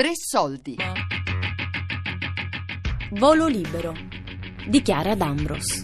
[0.00, 0.76] Tre soldi.
[3.10, 3.92] Volo libero.
[4.66, 5.82] Dichiara D'Ambros.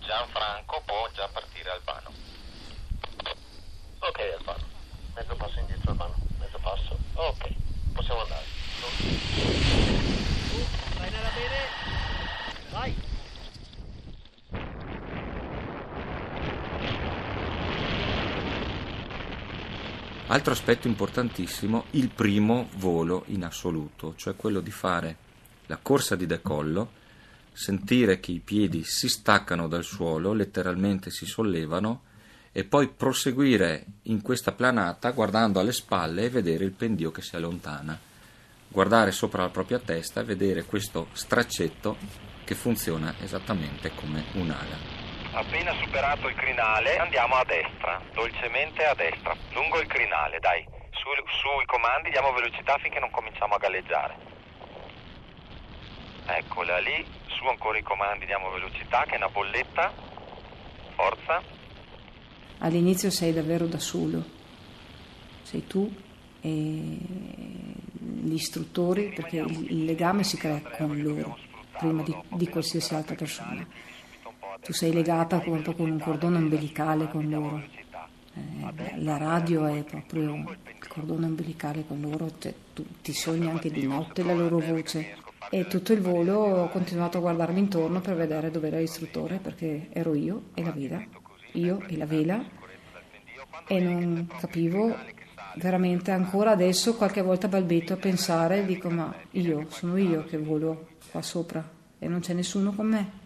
[0.00, 2.10] Gianfranco può già partire Albano.
[4.00, 4.64] Ok Albano,
[5.14, 6.98] mezzo passo indietro Albano, mezzo passo.
[7.14, 7.48] Ok,
[7.94, 8.44] possiamo andare.
[10.98, 11.68] Vai nella bene.
[12.72, 13.12] Vai.
[20.34, 25.16] Altro aspetto importantissimo, il primo volo in assoluto, cioè quello di fare
[25.66, 26.90] la corsa di decollo,
[27.52, 32.02] sentire che i piedi si staccano dal suolo, letteralmente si sollevano,
[32.50, 37.36] e poi proseguire in questa planata guardando alle spalle e vedere il pendio che si
[37.36, 37.96] allontana.
[38.66, 41.96] Guardare sopra la propria testa e vedere questo straccetto
[42.42, 44.93] che funziona esattamente come un'ala.
[45.34, 50.64] Appena superato il crinale andiamo a destra, dolcemente a destra, lungo il crinale, dai.
[50.92, 54.14] Su, sui comandi diamo velocità finché non cominciamo a galleggiare.
[56.26, 59.92] Eccola lì, su ancora i comandi diamo velocità che è una bolletta.
[60.94, 61.42] Forza.
[62.58, 64.22] All'inizio sei davvero da solo,
[65.42, 65.92] sei tu
[66.40, 71.36] e gli istruttori perché il, legame si crea con loro
[71.76, 73.66] prima di, di qualsiasi altra persona.
[74.64, 77.62] Tu sei legata con, con un cordone umbilicale con loro.
[78.34, 83.70] Eh, la radio è proprio il cordone umbilicale con loro, cioè, tu ti sogni anche
[83.70, 85.16] di notte la loro voce.
[85.50, 89.88] E tutto il volo ho continuato a guardarmi intorno per vedere dove era l'istruttore, perché
[89.92, 91.04] ero io e la vela,
[91.52, 92.42] io e la vela,
[93.66, 94.96] e non capivo
[95.56, 100.88] veramente ancora adesso qualche volta balbetto a pensare, dico ma io, sono io che volo
[101.10, 101.62] qua sopra
[101.98, 103.22] e non c'è nessuno con me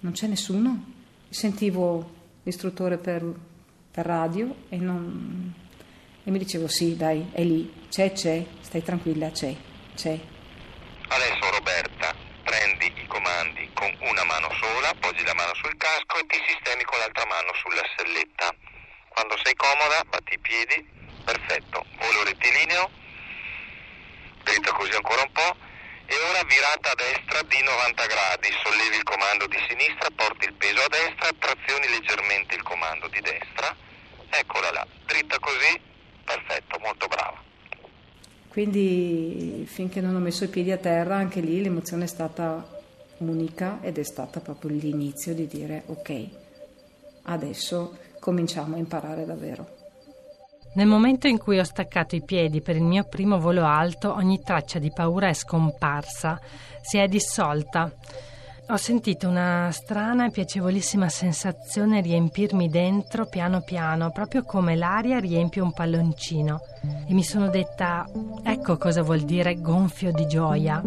[0.00, 0.98] non c'è nessuno.
[1.28, 3.22] Sentivo l'istruttore per,
[3.90, 5.52] per radio e, non,
[6.24, 9.54] e mi dicevo sì, dai, è lì, c'è, c'è, stai tranquilla, c'è,
[9.94, 10.18] c'è.
[11.08, 16.26] Adesso Roberta, prendi i comandi con una mano sola, appoggi la mano sul casco e
[16.26, 18.54] ti sistemi con l'altra mano sulla selletta.
[19.08, 20.86] Quando sei comoda, batti i piedi,
[21.24, 22.90] perfetto, volo rettilineo,
[24.44, 25.69] dritto così ancora un po'
[26.10, 30.54] e ora virata a destra di 90 gradi, sollevi il comando di sinistra, porti il
[30.54, 33.70] peso a destra, trazioni leggermente il comando di destra,
[34.28, 35.78] eccola là, dritta così,
[36.24, 37.38] perfetto, molto brava.
[38.48, 42.66] Quindi finché non ho messo i piedi a terra, anche lì l'emozione è stata
[43.18, 46.28] unica ed è stata proprio l'inizio di dire ok,
[47.30, 49.89] adesso cominciamo a imparare davvero.
[50.72, 54.40] Nel momento in cui ho staccato i piedi per il mio primo volo alto, ogni
[54.40, 56.38] traccia di paura è scomparsa,
[56.80, 57.92] si è dissolta.
[58.68, 65.60] Ho sentito una strana e piacevolissima sensazione riempirmi dentro piano piano, proprio come l'aria riempie
[65.60, 66.60] un palloncino.
[67.08, 68.06] E mi sono detta,
[68.44, 70.80] ecco cosa vuol dire gonfio di gioia.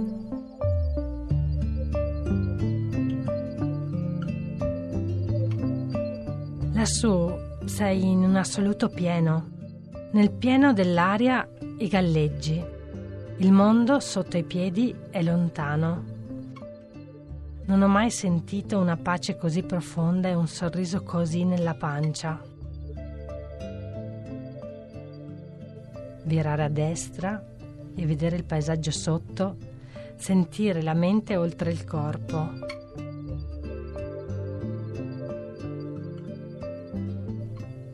[6.72, 7.34] Lassù
[7.66, 9.53] sei in un assoluto pieno.
[10.14, 11.48] Nel pieno dell'aria
[11.80, 12.64] i galleggi.
[13.38, 16.04] Il mondo sotto i piedi è lontano.
[17.66, 22.40] Non ho mai sentito una pace così profonda e un sorriso così nella pancia.
[26.26, 27.44] Virare a destra
[27.96, 29.58] e vedere il paesaggio sotto,
[30.16, 32.73] sentire la mente oltre il corpo.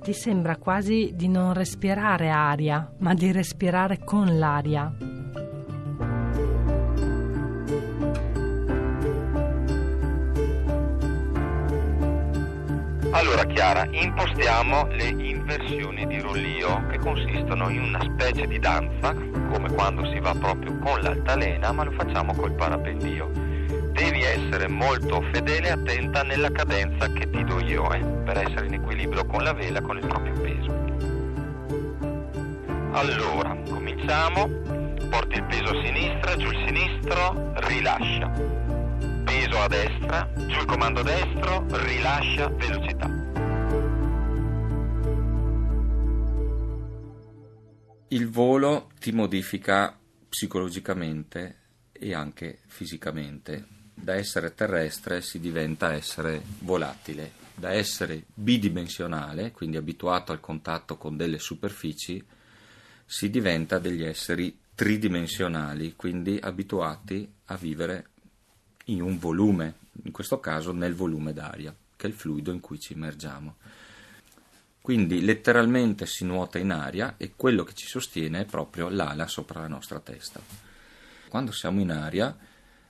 [0.02, 4.94] Ti sembra quasi di non respirare aria, ma di respirare con l'aria.
[13.12, 19.72] Allora Chiara, impostiamo le inversioni di rollio che consistono in una specie di danza, come
[19.74, 23.49] quando si va proprio con l'altalena, ma lo facciamo col parapendio
[24.00, 28.68] devi essere molto fedele e attenta nella cadenza che ti do io, eh, per essere
[28.68, 30.72] in equilibrio con la vela, con il proprio peso.
[32.94, 34.48] Allora, cominciamo.
[35.10, 38.30] Porti il peso a sinistra, giù il sinistro, rilascia.
[39.26, 43.28] Peso a destra, giù il comando destro, rilascia, velocità.
[48.08, 49.98] Il volo ti modifica
[50.30, 51.58] psicologicamente
[51.92, 60.32] e anche fisicamente da essere terrestre si diventa essere volatile, da essere bidimensionale, quindi abituato
[60.32, 62.24] al contatto con delle superfici,
[63.06, 68.08] si diventa degli esseri tridimensionali, quindi abituati a vivere
[68.86, 72.80] in un volume, in questo caso nel volume d'aria, che è il fluido in cui
[72.80, 73.58] ci immergiamo.
[74.82, 79.60] Quindi letteralmente si nuota in aria e quello che ci sostiene è proprio l'ala sopra
[79.60, 80.42] la nostra testa.
[81.28, 82.36] Quando siamo in aria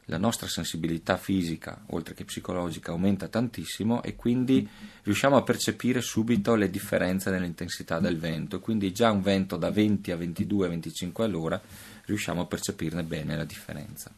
[0.09, 4.67] la nostra sensibilità fisica, oltre che psicologica, aumenta tantissimo e quindi
[5.03, 8.57] riusciamo a percepire subito le differenze nell'intensità del vento.
[8.57, 11.61] E quindi già un vento da 20 a 22, 25 all'ora
[12.05, 14.11] riusciamo a percepirne bene la differenza.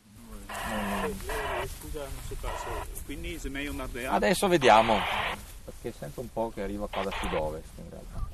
[4.08, 4.98] Adesso vediamo,
[5.66, 8.30] perché sento un po' che arriva qua da sud-ovest in realtà.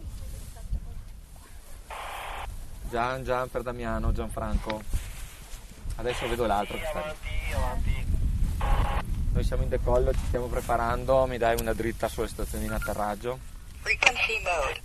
[2.90, 5.07] Gian, Gian per Damiano, Gianfranco.
[5.98, 7.16] Adesso vedo l'altro che sta
[7.84, 8.06] lì.
[9.34, 13.40] Noi siamo in decollo, ci stiamo preparando, mi dai una dritta sulle stazioni in atterraggio?
[13.82, 14.82] Frequency mode.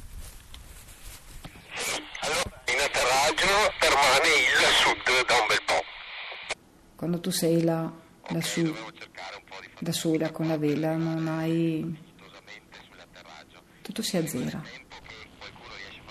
[2.20, 3.46] Allora, in atterraggio
[3.78, 5.84] permane il sud da un bel po'.
[6.96, 7.90] Quando tu sei là,
[8.28, 8.74] lassù,
[9.78, 12.10] da sola con la vela, non hai...
[13.82, 14.62] Tutto si azzera.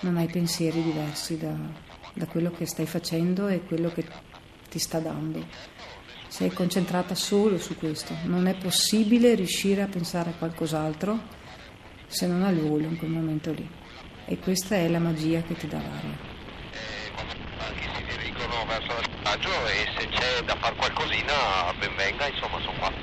[0.01, 1.53] Non hai pensieri diversi da,
[2.13, 4.03] da quello che stai facendo e quello che
[4.71, 5.45] ti sta dando.
[6.29, 11.19] Sei concentrata solo su questo, non è possibile riuscire a pensare a qualcos'altro
[12.07, 13.69] se non al volo in quel momento lì.
[14.25, 16.29] E questa è la magia che ti dà l'aria.
[17.57, 21.33] Anche si dirigono verso l'assaggio e se c'è da fare qualcosina,
[21.77, 22.93] ben venga, insomma, sono qua.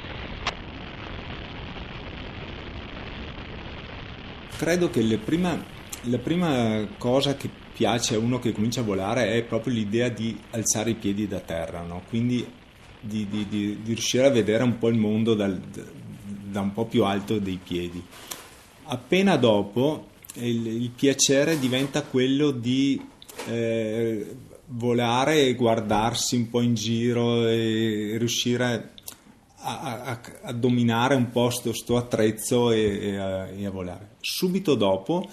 [4.57, 5.63] Credo che prima,
[6.05, 10.37] la prima cosa che piace a uno che comincia a volare è proprio l'idea di
[10.51, 12.03] alzare i piedi da terra, no?
[12.09, 12.45] quindi
[13.01, 16.87] di, di, di, di, riuscire a vedere un po' il mondo dal, da un po'
[16.87, 18.03] più alto dei piedi.
[18.87, 23.01] Appena dopo il, il piacere diventa quello di
[23.47, 24.27] eh,
[24.71, 28.91] volare e guardarsi un po' in giro e riuscire
[29.61, 34.17] a, a, a dominare un po' questo attrezzo e, e, a, e a volare.
[34.19, 35.29] Subito dopo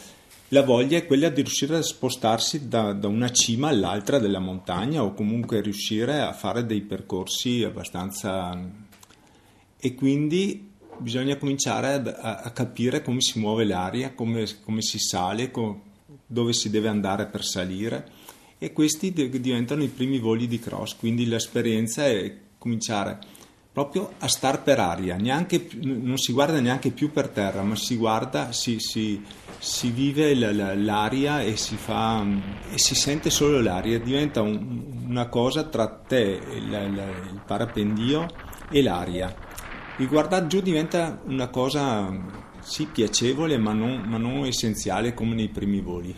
[0.50, 5.04] la voglia è quella di riuscire a spostarsi da, da, una cima all'altra della montagna
[5.04, 8.58] o comunque riuscire a fare dei percorsi abbastanza...
[9.78, 15.50] e quindi bisogna cominciare a, a capire come si muove l'aria, come, come si sale,
[15.50, 15.82] com,
[16.26, 18.10] dove si deve andare per salire
[18.58, 23.20] e questi diventano i primi voli di cross, quindi l'esperienza è cominciare
[23.76, 27.98] proprio a star per aria, neanche, non si guarda neanche più per terra, ma si
[27.98, 29.22] guarda, si, si,
[29.58, 32.26] si vive l'aria e si, fa,
[32.72, 36.72] e si sente solo l'aria, diventa un, una cosa tra te, il,
[37.34, 38.28] il parapendio
[38.72, 39.36] e l'aria.
[39.98, 42.10] Il guardare giù diventa una cosa
[42.62, 46.16] sì piacevole ma non, ma non essenziale come nei primi voli.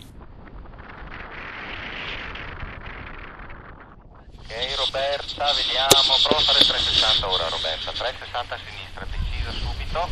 [5.37, 10.07] Roberta, vediamo, prova a fare 360 ora Roberta, 360 a sinistra, decisa subito,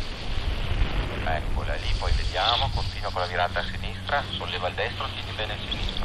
[1.24, 5.54] eccola lì, poi vediamo, continua con la virata a sinistra, solleva il destro, tieni bene
[5.54, 6.04] il sinistro.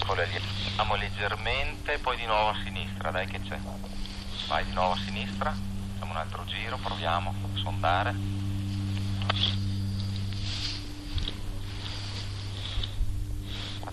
[0.00, 0.36] Eccola lì,
[0.66, 3.58] andiamo leggermente, poi di nuovo a sinistra, dai che c'è.
[4.48, 5.54] Vai di nuovo a sinistra,
[5.92, 8.36] facciamo un altro giro, proviamo a sondare.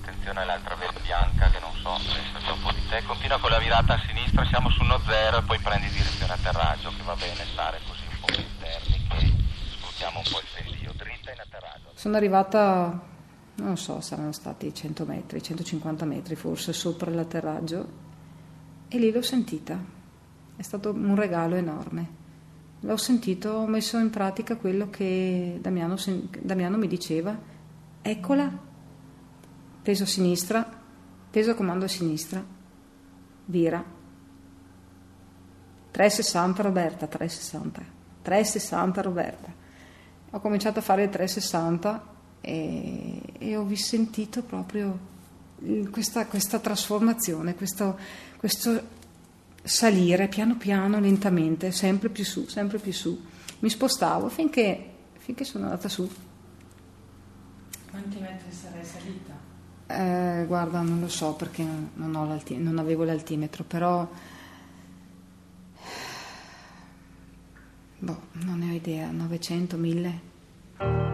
[0.04, 1.43] attenzione all'altra vela bianca
[1.90, 5.40] adesso un po' di te, continua con la virata a sinistra, siamo su uno zero
[5.40, 9.34] e poi prendi direzione atterraggio, che va bene stare così un po' interni, che
[9.78, 11.92] sfruttiamo un po' il pendio, dritta in atterraggio.
[11.96, 13.02] Sono arrivata,
[13.56, 17.88] non so, saranno stati 100 metri, 150 metri forse sopra l'atterraggio
[18.88, 19.78] e lì l'ho sentita,
[20.56, 22.22] è stato un regalo enorme.
[22.80, 25.96] L'ho sentito, ho messo in pratica quello che Damiano,
[26.40, 27.38] Damiano mi diceva,
[28.02, 28.72] eccola.
[29.82, 30.73] Peso a sinistra,
[31.34, 32.46] peso comando a sinistra,
[33.46, 33.84] vira.
[35.90, 37.82] 360 Roberta, 360,
[38.22, 39.52] 360 Roberta.
[40.30, 42.04] Ho cominciato a fare il 360
[42.40, 44.96] e, e ho sentito proprio
[45.90, 47.98] questa, questa trasformazione, questo,
[48.38, 48.88] questo
[49.64, 53.20] salire piano piano, lentamente, sempre più su, sempre più su.
[53.58, 56.08] Mi spostavo finché, finché sono andata su.
[57.90, 59.53] Quanti metri sarei salita?
[59.88, 64.08] Eh, guarda, non lo so perché non, non, avevo l'altimetro, però...
[68.00, 71.13] Boh, non ne ho idea, 900, 1000?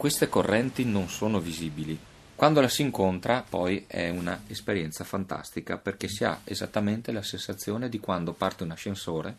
[0.00, 1.98] Queste correnti non sono visibili.
[2.34, 8.00] Quando la si incontra poi è un'esperienza fantastica perché si ha esattamente la sensazione di
[8.00, 9.36] quando parte un ascensore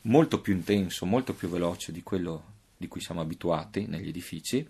[0.00, 4.66] molto più intenso, molto più veloce di quello di cui siamo abituati negli edifici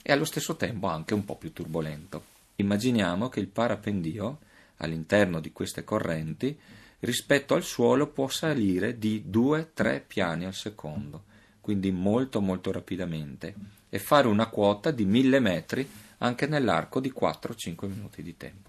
[0.00, 2.24] e allo stesso tempo anche un po' più turbolento.
[2.56, 4.38] Immaginiamo che il parapendio
[4.78, 6.58] all'interno di queste correnti
[7.00, 11.24] rispetto al suolo può salire di 2-3 piani al secondo,
[11.60, 17.86] quindi molto molto rapidamente, e fare una quota di 1000 metri anche nell'arco di 4-5
[17.86, 18.68] minuti di tempo.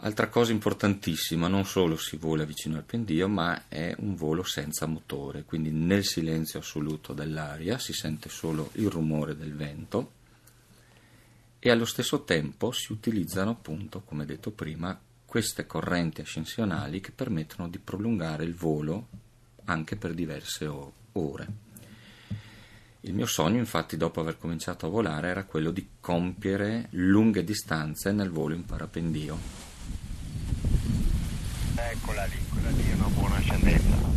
[0.00, 4.84] Altra cosa importantissima, non solo si vola vicino al pendio, ma è un volo senza
[4.84, 10.12] motore, quindi nel silenzio assoluto dell'aria si sente solo il rumore del vento
[11.58, 17.68] e allo stesso tempo si utilizzano appunto, come detto prima, queste correnti ascensionali che permettono
[17.68, 19.08] di prolungare il volo
[19.64, 20.66] anche per diverse
[21.12, 21.65] ore.
[23.06, 28.10] Il mio sogno, infatti, dopo aver cominciato a volare, era quello di compiere lunghe distanze
[28.10, 29.38] nel volo in parapendio.
[31.76, 34.14] Eccola lì, quella lì è una buona ascendenza.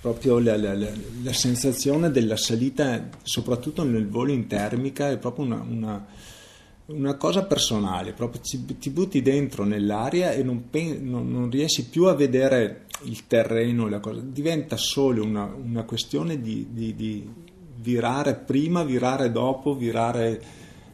[0.00, 0.90] proprio la, la, la,
[1.22, 6.06] la, sensazione della salita, soprattutto nel volo in termica, è proprio una, una,
[6.92, 10.68] una cosa personale, proprio ci, ti butti dentro nell'aria e non,
[11.00, 14.20] non, non, riesci più a vedere il terreno, la cosa.
[14.22, 17.28] diventa solo una, una questione di, di, di,
[17.76, 20.40] virare prima, virare dopo, virare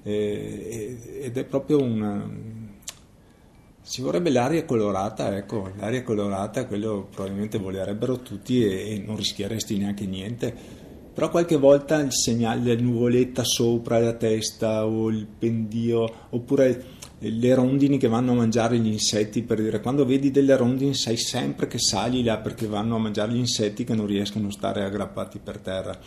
[0.02, 2.56] eh, ed è proprio una
[3.88, 9.78] ci vorrebbe l'aria colorata, ecco, l'aria colorata, quello probabilmente volerebbero tutti e, e non rischieresti
[9.78, 10.86] neanche niente.
[11.18, 16.84] Però qualche volta il segnale, la nuvoletta sopra la testa o il pendio, oppure
[17.18, 21.16] le rondini che vanno a mangiare gli insetti, per dire, quando vedi delle rondini sai
[21.16, 24.84] sempre che sali là perché vanno a mangiare gli insetti che non riescono a stare
[24.84, 25.98] aggrappati per terra.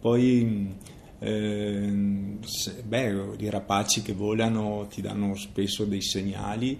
[0.00, 0.74] Poi
[1.20, 1.92] eh,
[2.40, 6.76] se, beh, i rapaci che volano ti danno spesso dei segnali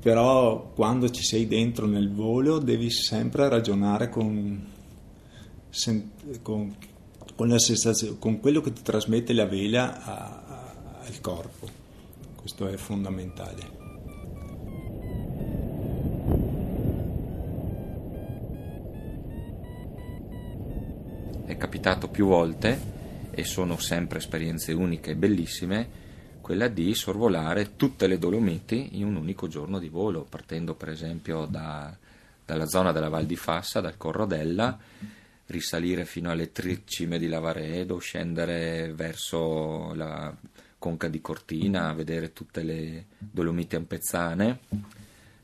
[0.00, 4.66] però quando ci sei dentro nel volo devi sempre ragionare con,
[6.40, 6.74] con,
[7.34, 7.56] con,
[8.18, 10.74] con quello che ti trasmette la vela a, a,
[11.06, 11.68] al corpo.
[12.36, 13.78] Questo è fondamentale.
[21.44, 22.78] È capitato più volte
[23.30, 25.98] e sono sempre esperienze uniche e bellissime
[26.40, 31.46] quella di sorvolare tutte le Dolomiti in un unico giorno di volo, partendo per esempio
[31.46, 31.96] da,
[32.44, 34.76] dalla zona della Val di Fassa, dal Corrodella,
[35.50, 40.34] risalire fino alle tre cime di Lavaredo, scendere verso la
[40.78, 44.60] conca di Cortina, vedere tutte le Dolomiti ampezzane,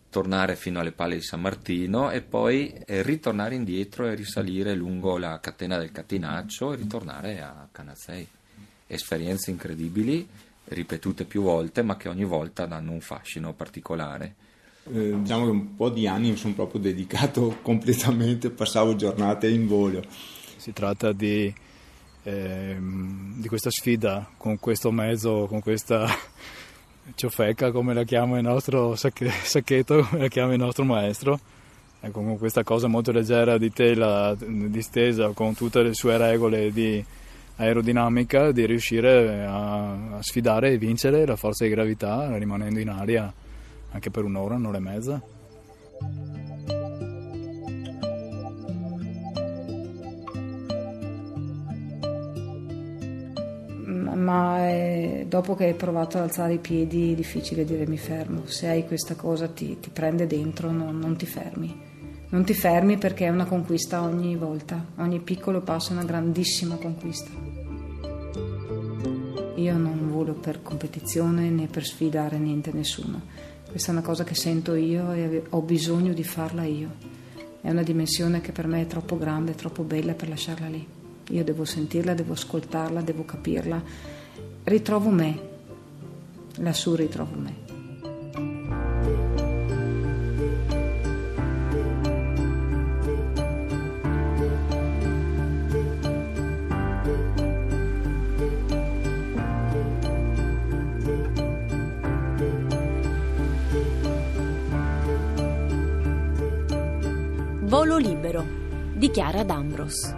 [0.08, 5.18] tornare fino alle Pale di San Martino e poi eh, ritornare indietro e risalire lungo
[5.18, 8.26] la catena del Catinaccio e ritornare a Canazzei.
[8.86, 10.26] Esperienze incredibili
[10.68, 14.34] ripetute più volte, ma che ogni volta danno un fascino particolare.
[14.93, 19.66] Eh, diciamo che un po' di anni mi sono proprio dedicato completamente, passavo giornate in
[19.66, 20.02] volo.
[20.57, 21.52] Si tratta di,
[22.23, 26.07] eh, di questa sfida con questo mezzo, con questa
[27.14, 31.38] ciofeca, come la chiama il nostro sacchetto, come la chiama il nostro maestro.
[31.99, 37.05] Ecco, con questa cosa molto leggera di tela distesa, con tutte le sue regole di
[37.57, 43.33] aerodinamica di riuscire a, a sfidare e vincere la forza di gravità rimanendo in aria
[43.97, 45.23] anche per un'ora, un'ora e mezza.
[54.17, 58.47] ma è, dopo che hai provato ad alzare i piedi è difficile dire mi fermo.
[58.47, 61.79] Se hai questa cosa ti, ti prende dentro, non, non, ti fermi.
[62.31, 66.76] Non ti fermi perché è una conquista ogni volta, ogni piccolo passo è una grandissima
[66.76, 67.31] conquista.
[69.57, 73.21] Io non volo per competizione né per sfidare niente nessuno.
[73.76, 76.92] Questa è una cosa che sento io e ho bisogno di farla io.
[77.61, 80.88] È una dimensione che per me è troppo grande, troppo bella per lasciarla lì.
[81.28, 83.83] Io devo sentirla, devo ascoltarla, devo capirla.
[84.64, 85.40] Ritrovo me,
[86.54, 87.65] lassù ritrovo me.
[107.66, 108.46] Volo libero
[108.94, 110.14] di Chiara D'Ambros.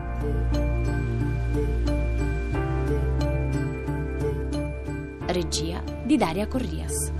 [5.24, 7.10] Regia di Daria Corrias.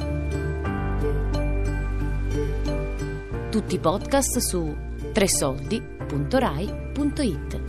[3.49, 4.77] Tutti i podcast su
[5.13, 7.68] tresoldi.rai.it